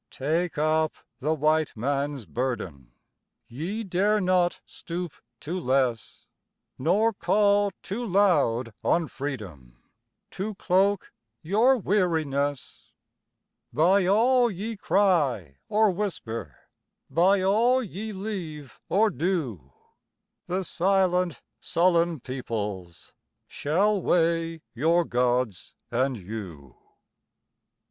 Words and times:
Take 0.09 0.57
up 0.57 0.95
the 1.19 1.35
White 1.35 1.77
Man's 1.77 2.25
burden 2.25 2.91
Ye 3.47 3.83
dare 3.83 4.19
not 4.19 4.59
stoop 4.65 5.11
to 5.41 5.59
less 5.59 6.25
Nor 6.79 7.13
call 7.13 7.71
too 7.83 8.03
loud 8.07 8.73
on 8.83 9.07
Freedom 9.07 9.77
To 10.31 10.55
cloak 10.55 11.13
your 11.43 11.77
weariness; 11.77 12.93
By 13.71 14.07
all 14.07 14.49
ye 14.49 14.75
cry 14.75 15.57
or 15.69 15.91
whisper, 15.91 16.57
By 17.07 17.43
all 17.43 17.83
ye 17.83 18.11
leave 18.11 18.79
or 18.89 19.11
do, 19.11 19.71
The 20.47 20.63
silent, 20.63 21.43
sullen 21.59 22.19
peoples 22.21 23.13
Shall 23.47 24.01
weigh 24.01 24.63
your 24.73 25.05
Gods 25.05 25.75
and 25.91 26.17
you. 26.17 26.75